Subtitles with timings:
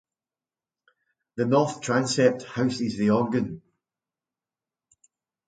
[1.35, 3.61] The north transept houses the organ.